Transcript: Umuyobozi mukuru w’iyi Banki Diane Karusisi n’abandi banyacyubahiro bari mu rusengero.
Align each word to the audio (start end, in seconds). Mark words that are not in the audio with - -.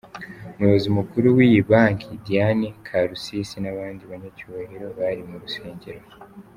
Umuyobozi 0.55 0.89
mukuru 0.97 1.25
w’iyi 1.37 1.61
Banki 1.69 2.11
Diane 2.25 2.67
Karusisi 2.87 3.57
n’abandi 3.61 4.01
banyacyubahiro 4.11 4.85
bari 4.99 5.21
mu 5.29 5.35
rusengero. 5.43 6.05